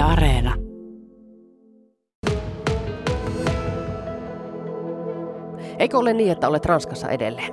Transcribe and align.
Yle 0.00 0.12
Areena. 0.12 0.54
Eikö 5.78 5.98
ole 5.98 6.12
niin, 6.12 6.32
että 6.32 6.48
olet 6.48 6.66
Ranskassa 6.66 7.10
edelleen? 7.10 7.52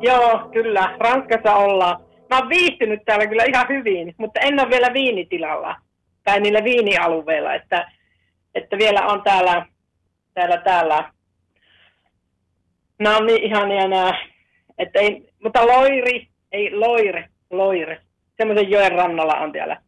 Joo, 0.00 0.48
kyllä. 0.52 0.96
Ranskassa 1.00 1.54
ollaan. 1.54 2.04
Mä 2.30 2.38
oon 2.38 2.48
viihtynyt 2.48 3.00
täällä 3.04 3.26
kyllä 3.26 3.44
ihan 3.44 3.68
hyvin, 3.68 4.14
mutta 4.18 4.40
en 4.40 4.60
ole 4.60 4.70
vielä 4.70 4.92
viinitilalla 4.92 5.76
tai 6.24 6.40
niillä 6.40 6.64
viinialueilla, 6.64 7.54
että, 7.54 7.92
että 8.54 8.78
vielä 8.78 9.06
on 9.06 9.22
täällä, 9.22 9.66
täällä, 10.34 10.56
täällä. 10.56 11.12
Nämä 12.98 13.16
on 13.16 13.26
niin 13.26 13.42
ihania 13.42 13.88
nämä, 13.88 14.12
että 14.78 14.98
ei, 14.98 15.28
mutta 15.42 15.66
loiri, 15.66 16.28
ei 16.52 16.76
loire, 16.76 17.28
loire. 17.50 18.00
Semmoisen 18.36 18.70
joen 18.70 18.92
rannalla 18.92 19.34
on 19.34 19.52
täällä. 19.52 19.83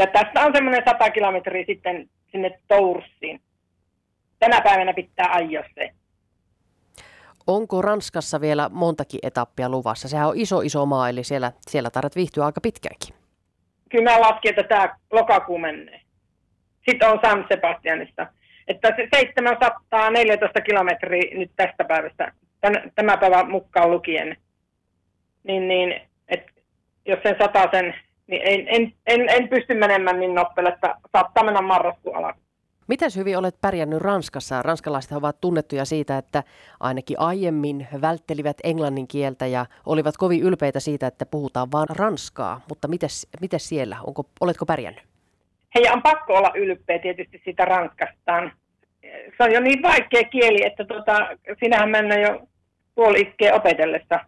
Ja 0.00 0.06
tästä 0.06 0.40
on 0.40 0.52
semmoinen 0.54 0.82
100 0.88 1.10
kilometriä 1.10 1.64
sitten 1.66 2.08
sinne 2.32 2.60
Toursiin. 2.68 3.40
Tänä 4.38 4.60
päivänä 4.60 4.94
pitää 4.94 5.26
ajaa 5.30 5.64
se. 5.74 5.90
Onko 7.46 7.82
Ranskassa 7.82 8.40
vielä 8.40 8.68
montakin 8.72 9.20
etappia 9.22 9.68
luvassa? 9.68 10.08
Sehän 10.08 10.28
on 10.28 10.36
iso 10.36 10.60
iso 10.60 10.86
maa, 10.86 11.08
eli 11.08 11.24
siellä, 11.24 11.52
siellä 11.60 11.90
tarvitset 11.90 12.16
viihtyä 12.16 12.44
aika 12.44 12.60
pitkäänkin. 12.60 13.14
Kyllä 13.88 14.10
mä 14.10 14.20
laskin, 14.20 14.48
että 14.48 14.62
tämä 14.62 14.96
lokakuu 15.12 15.58
menee. 15.58 16.00
Sitten 16.88 17.08
on 17.08 17.18
San 17.24 17.46
Sebastianista. 17.48 18.26
Että 18.68 18.88
se 18.96 19.08
714 19.14 20.60
kilometriä 20.60 21.38
nyt 21.38 21.50
tästä 21.56 21.84
päivästä, 21.84 22.32
tän, 22.60 22.92
tämä 22.94 23.16
päivä 23.16 23.44
mukaan 23.44 23.90
lukien. 23.90 24.36
Niin, 25.44 25.68
niin 25.68 26.00
et 26.28 26.46
jos 27.06 27.18
sen 27.22 27.36
sataa 27.40 27.68
sen, 27.70 27.94
niin 28.30 28.42
en, 28.44 28.68
en, 28.68 28.92
en, 29.06 29.28
en 29.28 29.48
pysty 29.48 29.74
menemään 29.74 30.20
niin 30.20 30.34
nopealle, 30.34 30.70
että 30.70 30.94
saattaa 31.12 31.44
mennä 31.44 31.62
marraskuun 31.62 32.16
alkuun. 32.16 32.44
Miten 32.88 33.10
hyvin 33.16 33.38
olet 33.38 33.54
pärjännyt 33.60 34.00
Ranskassa? 34.00 34.62
Ranskalaiset 34.62 35.12
ovat 35.12 35.40
tunnettuja 35.40 35.84
siitä, 35.84 36.18
että 36.18 36.42
ainakin 36.80 37.20
aiemmin 37.20 37.86
välttelivät 38.00 38.56
englannin 38.64 39.08
kieltä 39.08 39.46
ja 39.46 39.66
olivat 39.86 40.16
kovin 40.16 40.42
ylpeitä 40.42 40.80
siitä, 40.80 41.06
että 41.06 41.26
puhutaan 41.26 41.72
vain 41.72 41.86
ranskaa. 41.96 42.60
Mutta 42.68 42.88
miten 43.40 43.60
siellä? 43.60 43.96
Onko, 44.06 44.24
oletko 44.40 44.66
pärjännyt? 44.66 45.04
Heidän 45.74 45.94
on 45.94 46.02
pakko 46.02 46.34
olla 46.34 46.50
ylpeä 46.54 46.98
tietysti 46.98 47.40
siitä 47.44 47.64
Ranskastaan. 47.64 48.52
Se 49.36 49.44
on 49.44 49.52
jo 49.52 49.60
niin 49.60 49.82
vaikea 49.82 50.24
kieli, 50.24 50.66
että 50.66 50.84
tota, 50.84 51.28
sinähän 51.60 51.90
mennään 51.90 52.22
jo 52.22 52.40
puoli 52.94 53.34
opetellessa. 53.52 54.20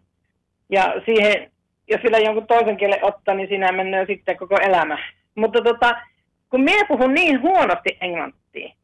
Ja 0.71 0.95
siihen, 1.05 1.52
jos 1.93 2.03
vielä 2.03 2.19
jonkun 2.19 2.47
toisen 2.47 2.77
kielen 2.77 3.05
ottaa, 3.05 3.35
niin 3.35 3.49
sinä 3.49 3.73
mennään 3.73 4.07
sitten 4.07 4.37
koko 4.37 4.57
elämä. 4.57 4.99
Mutta 5.35 5.63
tota, 5.63 6.03
kun 6.49 6.61
minä 6.61 6.85
puhun 6.89 7.15
niin 7.15 7.43
huonosti 7.43 7.99
englantia, 8.01 8.75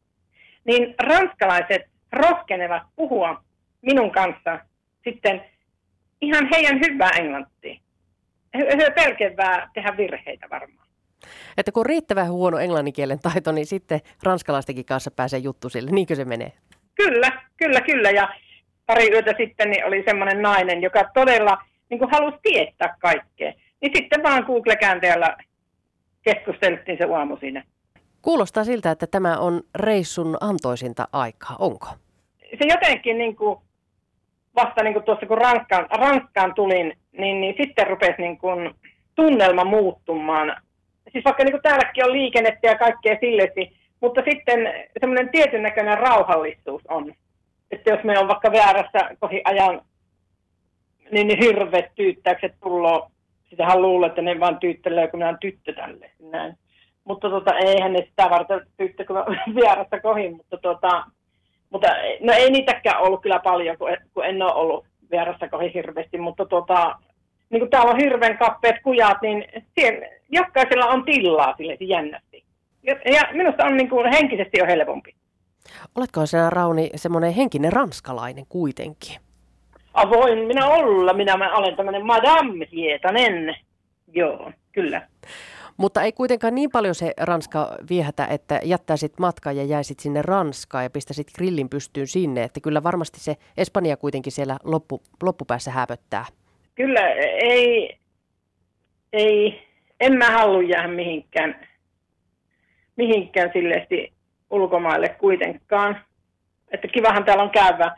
niin 0.65 0.95
ranskalaiset 0.99 1.81
rohkenevat 2.11 2.83
puhua 2.95 3.43
minun 3.81 4.11
kanssa 4.11 4.59
sitten 5.03 5.45
ihan 6.21 6.49
heidän 6.53 6.79
hyvää 6.79 7.09
englantia. 7.09 7.79
He, 8.57 8.91
pelkäävät 8.95 9.69
tehdä 9.73 9.97
virheitä 9.97 10.47
varmaan. 10.49 10.87
Että 11.57 11.71
kun 11.71 11.81
on 11.81 11.85
riittävän 11.85 12.31
huono 12.31 12.57
englanninkielen 12.57 13.19
taito, 13.19 13.51
niin 13.51 13.65
sitten 13.65 13.99
ranskalaistenkin 14.23 14.85
kanssa 14.85 15.11
pääsee 15.11 15.39
juttu 15.39 15.69
sille. 15.69 15.91
Niinkö 15.91 16.15
se 16.15 16.25
menee? 16.25 16.51
Kyllä, 16.95 17.31
kyllä, 17.57 17.81
kyllä. 17.81 18.11
Ja 18.11 18.29
pari 18.85 19.11
yötä 19.11 19.33
sitten 19.37 19.69
niin 19.69 19.85
oli 19.85 20.03
semmoinen 20.03 20.41
nainen, 20.41 20.81
joka 20.81 21.03
todella 21.13 21.57
niin 21.89 21.99
kuin 21.99 22.11
halusi 22.11 22.37
tietää 22.41 22.95
kaikkea. 22.99 23.53
Niin 23.81 23.91
sitten 23.95 24.23
vaan 24.23 24.43
Google-käänteellä 24.43 25.37
keskusteltiin 26.21 26.97
se 26.97 27.13
aamu 27.15 27.37
siinä. 27.37 27.63
Kuulostaa 28.21 28.63
siltä, 28.63 28.91
että 28.91 29.07
tämä 29.07 29.37
on 29.37 29.61
reissun 29.75 30.37
antoisinta 30.41 31.07
aikaa, 31.13 31.55
onko? 31.59 31.87
Se 32.39 32.65
jotenkin 32.69 33.17
niin 33.17 33.35
kuin, 33.35 33.59
vasta 34.55 34.83
niin 34.83 34.93
kuin 34.93 35.05
tuossa 35.05 35.25
kun 35.25 35.37
Ranskaan, 35.37 35.87
Ranskaan 35.91 36.55
tulin, 36.55 36.97
niin, 37.11 37.41
niin 37.41 37.55
sitten 37.61 37.87
rupesi 37.87 38.21
niin 38.21 38.37
kuin, 38.37 38.75
tunnelma 39.15 39.63
muuttumaan. 39.63 40.55
Siis 41.11 41.25
vaikka 41.25 41.43
niin 41.43 41.51
kuin 41.51 41.61
täälläkin 41.61 42.05
on 42.05 42.13
liikennettä 42.13 42.67
ja 42.67 42.77
kaikkea 42.77 43.17
sillesi, 43.19 43.77
mutta 44.01 44.21
sitten 44.29 44.59
semmoinen 44.99 45.29
tietyn 45.29 45.63
näköinen 45.63 45.97
rauhallisuus 45.97 46.81
on. 46.87 47.13
Että 47.71 47.89
jos 47.89 48.03
me 48.03 48.19
on 48.19 48.27
vaikka 48.27 48.51
väärässä 48.51 48.99
kohi 49.19 49.41
ajan, 49.45 49.81
niin, 51.11 51.27
niin 51.27 51.39
hirveät 51.43 51.91
tyyttäykset 51.95 52.53
tullut. 52.63 53.03
Sitähän 53.49 53.81
luulee, 53.81 54.09
että 54.09 54.21
ne 54.21 54.39
vaan 54.39 54.59
tyyttelee, 54.59 55.07
kun 55.07 55.19
minä 55.19 55.29
on 55.29 55.37
tyttö 55.41 55.73
tälle. 55.73 56.11
Näin. 56.31 56.57
Mutta 57.03 57.29
tota, 57.29 57.57
eihän 57.57 57.93
ne 57.93 58.05
sitä 58.09 58.29
varten 58.29 58.61
tyttö, 58.77 59.05
kun 59.05 59.17
vierasta 59.55 59.99
kohin, 59.99 60.35
mutta 60.35 60.57
tota, 60.57 61.03
mutta 61.69 61.87
no 62.21 62.33
ei 62.33 62.51
niitäkään 62.51 63.01
ollut 63.01 63.21
kyllä 63.21 63.39
paljon, 63.39 63.77
kun, 63.77 63.89
kun 64.13 64.25
en 64.25 64.41
ole 64.41 64.53
ollut 64.53 64.85
vierassa 65.11 65.47
kohin 65.47 65.71
hirveästi, 65.73 66.17
mutta 66.17 66.45
tota, 66.45 66.95
niin 67.49 67.59
kuin 67.59 67.69
täällä 67.69 67.91
on 67.91 67.99
hirveän 68.01 68.37
kappeet 68.37 68.75
kujat, 68.83 69.17
niin 69.21 69.45
siellä, 69.79 70.07
jokaisella 70.29 70.85
on 70.85 71.05
tilaa 71.05 71.53
sille 71.57 71.77
jännästi. 71.79 72.43
Ja, 72.83 72.95
ja 73.05 73.21
minusta 73.33 73.65
on 73.65 73.77
niin 73.77 73.89
kuin, 73.89 74.11
henkisesti 74.11 74.59
jo 74.59 74.65
helpompi. 74.65 75.15
Oletko 75.95 76.25
sinä 76.25 76.49
Rauni 76.49 76.89
semmoinen 76.95 77.33
henkinen 77.33 77.73
ranskalainen 77.73 78.45
kuitenkin? 78.49 79.28
Avoin 79.93 80.39
minä 80.39 80.67
olla, 80.67 81.13
minä 81.13 81.37
mä 81.37 81.55
olen 81.55 81.75
tämmöinen 81.75 82.05
Madame 82.05 82.67
Hietanen. 82.71 83.55
Joo, 84.13 84.51
kyllä. 84.71 85.07
Mutta 85.77 86.01
ei 86.01 86.11
kuitenkaan 86.11 86.55
niin 86.55 86.69
paljon 86.71 86.95
se 86.95 87.13
Ranska 87.21 87.77
viehätä, 87.89 88.25
että 88.25 88.59
jättäisit 88.63 89.19
matkaa 89.19 89.53
ja 89.53 89.63
jäisit 89.63 89.99
sinne 89.99 90.21
Ranskaan 90.21 90.83
ja 90.83 90.89
pistäisit 90.89 91.27
grillin 91.35 91.69
pystyyn 91.69 92.07
sinne. 92.07 92.43
Että 92.43 92.59
kyllä 92.59 92.83
varmasti 92.83 93.19
se 93.19 93.35
Espanja 93.57 93.97
kuitenkin 93.97 94.31
siellä 94.31 94.57
loppu, 94.63 95.01
loppupäässä 95.23 95.71
häpöttää. 95.71 96.25
Kyllä, 96.75 97.09
ei, 97.41 97.97
ei, 99.13 99.67
en 99.99 100.13
mä 100.13 100.31
halua 100.31 100.61
jäädä 100.61 100.87
mihinkään, 100.87 101.67
mihinkään 102.95 103.49
silleesti 103.53 104.13
ulkomaille 104.49 105.09
kuitenkaan. 105.09 106.01
Että 106.71 106.87
kivahan 106.87 107.25
täällä 107.25 107.43
on 107.43 107.49
käyvä. 107.49 107.95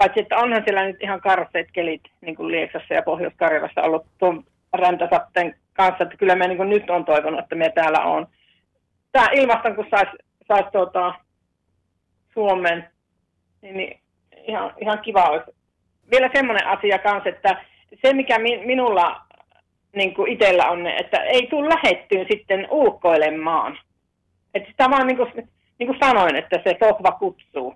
Paitsi, 0.00 0.20
että 0.20 0.36
onhan 0.36 0.62
siellä 0.64 0.84
nyt 0.84 0.96
ihan 1.00 1.20
karseet 1.20 1.68
kelit, 1.72 2.00
niin 2.20 2.36
kuin 2.36 2.52
Lieksassa 2.52 2.94
ja 2.94 3.02
Pohjois-Karjalassa 3.02 3.82
ollut 3.82 4.06
tuon 4.18 4.44
räntäsatteen 4.72 5.54
kanssa, 5.72 6.04
että 6.04 6.16
kyllä 6.16 6.34
me 6.34 6.48
niin 6.48 6.68
nyt 6.68 6.90
on 6.90 7.04
toivonut, 7.04 7.40
että 7.40 7.54
me 7.54 7.72
täällä 7.74 8.00
on. 8.00 8.26
Tämä 9.12 9.26
ilmaston, 9.32 9.76
kun 9.76 9.86
saisi 9.90 10.10
sais 10.48 10.66
tuota, 10.72 11.14
Suomen, 12.34 12.88
niin, 13.62 13.76
niin 13.76 14.00
ihan, 14.46 14.74
ihan 14.80 14.98
kiva 14.98 15.24
olisi. 15.24 15.50
Vielä 16.10 16.30
semmoinen 16.34 16.66
asia 16.66 16.98
kanssa, 16.98 17.28
että 17.28 17.64
se 18.02 18.12
mikä 18.12 18.38
mi, 18.38 18.56
minulla 18.66 19.20
niin 19.92 20.14
kuin 20.14 20.32
itsellä 20.32 20.70
on, 20.70 20.86
että 20.86 21.22
ei 21.22 21.46
tule 21.46 21.68
lähettyyn 21.68 22.26
sitten 22.30 22.66
ulkoilemaan. 22.70 23.78
Että 24.54 24.70
sitä 24.70 24.90
vaan 24.90 25.06
niin 25.06 25.16
kuin, 25.16 25.32
niin 25.78 25.86
kuin 25.86 25.98
sanoin, 26.00 26.36
että 26.36 26.60
se 26.64 26.74
tohva 26.74 27.12
kutsuu. 27.12 27.74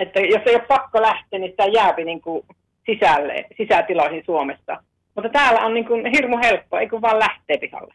Että 0.00 0.20
jos 0.20 0.42
ei 0.46 0.54
ole 0.54 0.64
pakko 0.68 1.02
lähteä, 1.02 1.38
niin 1.38 1.50
sitä 1.50 1.64
jääpi 1.64 2.04
niin 2.04 2.20
kuin 2.20 2.46
sisälle, 2.86 3.46
sisätiloihin 3.56 4.22
Suomesta. 4.26 4.82
Mutta 5.14 5.28
täällä 5.28 5.60
on 5.60 5.74
niin 5.74 5.86
kuin 5.86 6.06
hirmu 6.06 6.38
helppo, 6.42 6.78
ei 6.78 6.88
kun 6.88 7.02
vaan 7.02 7.18
lähtee 7.18 7.58
pihalle. 7.58 7.94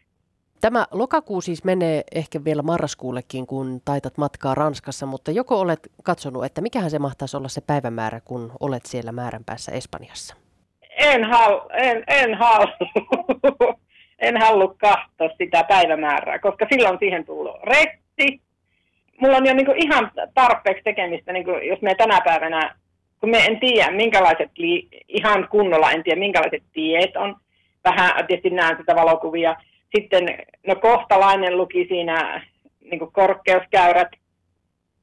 Tämä 0.60 0.86
lokakuu 0.90 1.40
siis 1.40 1.64
menee 1.64 2.02
ehkä 2.14 2.44
vielä 2.44 2.62
marraskuullekin, 2.62 3.46
kun 3.46 3.80
taitat 3.84 4.18
matkaa 4.18 4.54
Ranskassa, 4.54 5.06
mutta 5.06 5.30
joko 5.30 5.60
olet 5.60 5.80
katsonut, 6.02 6.44
että 6.44 6.60
mikähän 6.60 6.90
se 6.90 6.98
mahtaisi 6.98 7.36
olla 7.36 7.48
se 7.48 7.60
päivämäärä, 7.60 8.20
kun 8.24 8.52
olet 8.60 8.86
siellä 8.86 9.12
määränpäässä 9.12 9.72
Espanjassa? 9.72 10.36
En, 10.98 11.24
hal, 11.24 11.60
en, 11.72 12.04
en 12.08 12.34
halua. 12.34 12.72
en 14.18 14.40
halua 14.40 14.74
katsoa 14.78 15.36
sitä 15.38 15.64
päivämäärää, 15.64 16.38
koska 16.38 16.66
silloin 16.72 16.98
siihen 16.98 17.24
tulee 17.24 17.54
retti. 17.62 18.40
Mulla 19.20 19.36
on 19.36 19.46
jo 19.46 19.54
niin 19.54 19.66
kuin 19.66 19.84
ihan 19.84 20.10
tarpeeksi 20.34 20.82
tekemistä, 20.84 21.32
niin 21.32 21.44
kuin 21.44 21.68
jos 21.68 21.82
me 21.82 21.94
tänä 21.94 22.20
päivänä 22.24 22.74
kun 23.20 23.30
me 23.30 23.44
en 23.44 23.60
tiedä, 23.60 23.90
minkälaiset, 23.90 24.50
ihan 25.08 25.48
kunnolla 25.48 25.90
en 25.90 26.02
tiedä, 26.02 26.18
minkälaiset 26.18 26.62
tiet 26.72 27.16
on. 27.16 27.36
Vähän 27.84 28.26
tietysti 28.26 28.50
näen 28.50 28.76
sitä 28.76 28.94
valokuvia. 28.94 29.56
Sitten, 29.96 30.26
no 30.66 30.74
kohtalainen 30.76 31.56
luki 31.56 31.86
siinä 31.88 32.46
niin 32.90 33.12
korkeuskäyrät. 33.12 34.08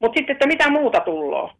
Mutta 0.00 0.18
sitten, 0.18 0.32
että 0.32 0.46
mitä 0.46 0.70
muuta 0.70 1.00
tulloo. 1.00 1.50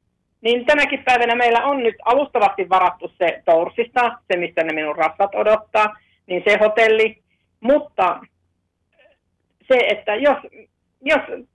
Niin 0.40 0.66
tänäkin 0.66 1.04
päivänä 1.04 1.34
meillä 1.34 1.64
on 1.64 1.82
nyt 1.82 1.94
alustavasti 2.04 2.68
varattu 2.68 3.12
se 3.18 3.42
Toursista, 3.44 4.18
se 4.32 4.38
missä 4.38 4.62
ne 4.62 4.72
minun 4.72 4.96
rassat 4.96 5.34
odottaa, 5.34 5.96
niin 6.26 6.42
se 6.48 6.58
hotelli. 6.60 7.18
Mutta 7.60 8.20
se, 9.68 9.78
että 9.88 10.14
jos, 10.14 10.38
jos 11.02 11.46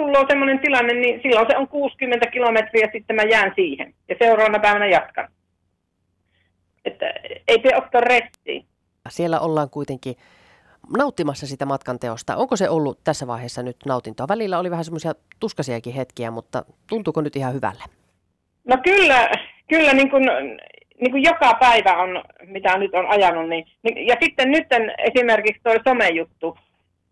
tullaan 0.00 0.26
semmoinen 0.28 0.58
tilanne, 0.58 0.94
niin 0.94 1.20
silloin 1.22 1.46
se 1.50 1.56
on 1.56 1.68
60 1.68 2.26
kilometriä, 2.26 2.88
sitten 2.92 3.16
mä 3.16 3.22
jään 3.22 3.52
siihen. 3.56 3.94
Ja 4.08 4.16
seuraavana 4.18 4.58
päivänä 4.58 4.86
jatkan. 4.86 5.28
Että 6.84 7.06
ei 7.48 7.58
te 7.58 7.76
ottaa 7.76 8.00
restiin. 8.00 8.64
Siellä 9.08 9.40
ollaan 9.40 9.70
kuitenkin 9.70 10.14
nauttimassa 10.96 11.46
sitä 11.46 11.66
matkan 11.66 11.98
teosta. 11.98 12.36
Onko 12.36 12.56
se 12.56 12.68
ollut 12.68 12.98
tässä 13.04 13.26
vaiheessa 13.26 13.62
nyt 13.62 13.76
nautintoa? 13.86 14.28
Välillä 14.28 14.58
oli 14.58 14.70
vähän 14.70 14.84
semmoisia 14.84 15.12
tuskasiakin 15.40 15.94
hetkiä, 15.94 16.30
mutta 16.30 16.64
tuntuuko 16.88 17.20
nyt 17.20 17.36
ihan 17.36 17.54
hyvälle? 17.54 17.84
No 18.64 18.76
kyllä, 18.84 19.30
kyllä 19.68 19.92
niin 19.92 20.10
kuin, 20.10 20.24
niin 21.00 21.10
kuin 21.10 21.22
joka 21.22 21.54
päivä 21.60 21.96
on, 21.96 22.22
mitä 22.46 22.78
nyt 22.78 22.94
on 22.94 23.06
ajanut. 23.06 23.48
Niin, 23.48 23.66
niin 23.82 24.06
ja 24.06 24.16
sitten 24.22 24.50
nyt 24.50 24.66
esimerkiksi 24.98 25.62
tuo 25.62 25.74
somejuttu, 25.88 26.58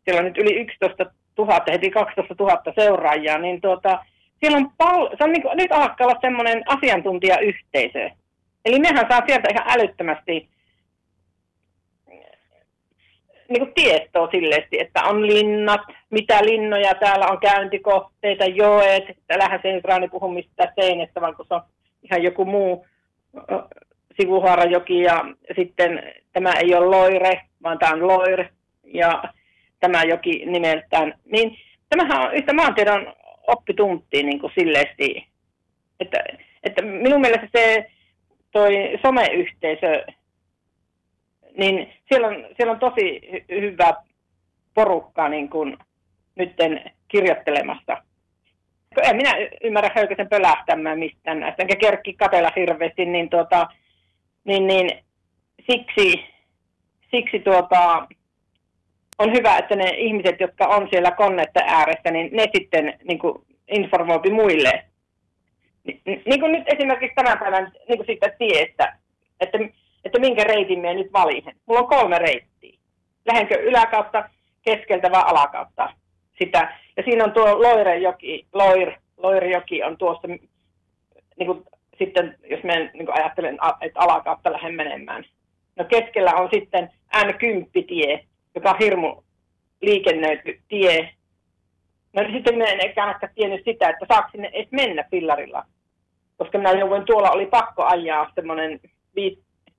siellä 0.05 0.19
on 0.19 0.25
nyt 0.25 0.39
yli 0.39 0.61
11 0.61 1.07
000, 1.39 1.61
heti 1.73 1.91
12 1.91 2.35
000 2.39 2.63
seuraajaa, 2.75 3.39
niin 3.39 3.61
tuota, 3.61 4.05
siellä 4.41 4.57
on 4.57 4.71
pal- 4.79 5.09
se 5.19 5.25
on 5.25 5.33
niin 5.33 5.43
kuin, 5.43 5.57
nyt 5.57 5.73
alkaa 5.73 6.07
olla 6.07 6.21
semmoinen 6.21 6.63
asiantuntijayhteisö. 6.67 8.11
Eli 8.65 8.79
mehän 8.79 9.07
saa 9.11 9.23
sieltä 9.27 9.49
ihan 9.51 9.67
älyttömästi 9.69 10.49
niin 13.49 13.61
kuin 13.61 13.75
tietoa 13.75 14.31
silleesti, 14.31 14.81
että 14.81 15.05
on 15.05 15.27
linnat, 15.27 15.81
mitä 16.11 16.39
linnoja 16.45 16.95
täällä 16.95 17.27
on 17.27 17.39
käyntikohteita, 17.41 18.45
joet, 18.45 19.05
täällähän 19.27 19.61
se 19.63 19.69
ei 19.69 19.81
Raani 19.85 20.09
puhu 20.09 20.29
mistään 20.29 20.73
seinästä, 20.81 21.21
vaan 21.21 21.37
kun 21.37 21.47
se 21.49 21.55
on 21.55 21.63
ihan 22.03 22.23
joku 22.23 22.45
muu 22.45 22.87
Sivuhaarajoki 24.21 25.03
ja 25.03 25.25
sitten 25.57 26.03
tämä 26.33 26.53
ei 26.53 26.75
ole 26.75 26.87
Loire, 26.87 27.43
vaan 27.63 27.79
tämä 27.79 27.93
on 27.93 28.09
Loire 28.09 28.49
ja 28.85 29.23
tämä 29.81 30.03
joki 30.03 30.47
nimeltään. 30.47 31.15
Niin 31.33 31.59
tämähän 31.89 32.21
on 32.21 32.35
yhtä 32.35 32.53
maantiedon 32.53 33.15
oppituntia 33.47 34.23
niin 34.23 34.41
kuin 34.41 34.53
silleesti, 34.59 35.27
että, 36.01 36.25
että 36.63 36.83
minun 36.83 37.21
mielestä 37.21 37.49
se 37.53 37.91
toi 38.53 38.99
someyhteisö 39.03 40.05
niin 41.59 41.93
siellä 42.09 42.29
on, 42.29 42.47
siellä 42.57 42.73
on 42.73 42.79
tosi 42.79 43.21
hyvä 43.49 43.95
porukka 44.75 45.29
niin 45.29 45.51
kuin 45.51 45.77
nytten 46.37 46.91
kirjoittelemassa. 47.09 48.03
En 49.03 49.17
minä 49.17 49.35
ymmärrä 49.65 49.91
Höykäsen 49.95 50.29
pölähtämään 50.29 50.99
mistään 50.99 51.41
näistä, 51.41 51.63
enkä 51.63 51.77
kerkki 51.77 52.13
katella 52.13 52.53
hirveästi, 52.57 53.05
niin, 53.05 53.31
tuota, 53.31 53.67
niin, 54.45 54.67
niin 54.67 54.91
siksi, 55.71 56.25
siksi 57.11 57.39
tuota, 57.39 58.07
on 59.19 59.33
hyvä, 59.33 59.59
että 59.59 59.77
ne 59.77 59.91
ihmiset, 59.91 60.41
jotka 60.41 60.67
on 60.67 60.89
siellä 60.91 61.11
konnetta 61.11 61.61
ääressä, 61.67 62.11
niin 62.11 62.29
ne 62.33 62.47
sitten 62.57 62.99
niin 63.05 63.19
kuin 63.19 63.45
informoipi 63.69 64.31
muille. 64.31 64.85
Ni, 65.85 66.03
niin 66.05 66.41
kuin 66.41 66.53
nyt 66.53 66.65
esimerkiksi 66.67 67.15
tämän 67.15 67.39
päivän 67.39 67.73
niin 67.89 67.99
kuin 67.99 68.07
siitä 68.07 68.29
tiestä, 68.39 68.97
että 69.41 69.59
että 70.05 70.19
minkä 70.19 70.45
reitin 70.45 70.79
minä 70.79 70.95
nyt 70.95 71.13
valitsen. 71.13 71.55
Mulla 71.67 71.81
on 71.81 71.89
kolme 71.89 72.19
reittiä. 72.19 72.79
Lähdenkö 73.27 73.55
yläkautta, 73.55 74.29
keskeltä 74.63 75.11
vai 75.11 75.23
alakautta 75.27 75.93
sitä. 76.39 76.79
Ja 76.97 77.03
siinä 77.03 77.25
on 77.25 77.33
tuo 77.33 77.63
Loirejoki, 77.63 78.47
Loir, 78.53 78.93
Loirejoki 79.17 79.83
on 79.83 79.99
tuossa, 79.99 80.29
niin 80.29 81.47
kuin, 81.47 81.65
sitten 81.99 82.39
jos 82.51 82.63
mä 82.63 82.75
niin 82.75 83.07
kuin 83.07 83.19
ajattelen, 83.19 83.59
että 83.81 84.01
alakautta 84.01 84.53
lähden 84.53 84.75
menemään. 84.75 85.25
No 85.77 85.85
keskellä 85.85 86.35
on 86.35 86.49
sitten 86.55 86.91
N10-tie, 87.17 88.25
joka 88.55 88.71
on 88.71 88.79
hirmu 88.79 89.23
liikennöity 89.83 90.61
tie. 90.69 91.11
No 92.13 92.23
sitten 92.33 92.55
minä 92.55 92.71
en 92.71 92.87
ehkä 92.87 93.29
tiennyt 93.35 93.65
sitä, 93.65 93.89
että 93.89 94.07
saako 94.09 94.29
sinne 94.33 94.51
edes 94.53 94.69
mennä 94.71 95.05
pillarilla. 95.11 95.65
Koska 96.37 96.59
minä 96.59 96.71
jouduin 96.71 97.07
tuolla, 97.07 97.31
oli 97.31 97.47
pakko 97.47 97.85
ajaa 97.85 98.33
semmoinen 98.35 98.81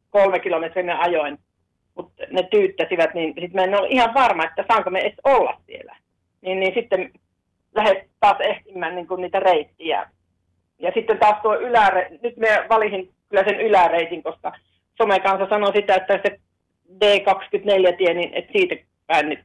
kolme 0.09 0.39
kilometrin 0.39 0.89
ajoin, 0.89 1.37
mutta 1.95 2.23
ne 2.31 2.43
tyyttäsivät, 2.43 3.13
niin 3.13 3.27
sitten 3.27 3.55
mä 3.55 3.63
en 3.63 3.79
ole 3.79 3.87
ihan 3.87 4.13
varma, 4.13 4.45
että 4.45 4.65
saanko 4.67 4.89
me 4.89 4.99
edes 4.99 5.19
olla 5.23 5.61
siellä. 5.65 5.95
Niin, 6.41 6.59
niin 6.59 6.73
sitten 6.73 7.11
lähdet 7.75 8.07
taas 8.19 8.37
ehtimään 8.39 8.95
niin 8.95 9.07
kuin 9.07 9.21
niitä 9.21 9.39
reittiä. 9.39 10.09
Ja 10.79 10.91
sitten 10.93 11.19
taas 11.19 11.41
tuo 11.41 11.55
yläre, 11.55 12.09
nyt 12.21 12.37
me 12.37 12.65
valihin 12.69 13.13
kyllä 13.29 13.43
sen 13.43 13.59
yläreitin, 13.59 14.23
koska 14.23 14.51
somekansa 14.97 15.49
sanoi 15.49 15.73
sitä, 15.75 15.95
että 15.95 16.19
se 16.25 16.39
D24-tie, 16.89 18.13
niin 18.13 18.33
että 18.33 18.51
siitä 18.51 18.75
päin 19.07 19.29
nyt 19.29 19.39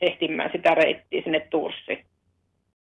ehtimään 0.00 0.50
sitä 0.52 0.74
reittiä 0.74 1.22
sinne 1.22 1.40
Turssiin. 1.40 2.04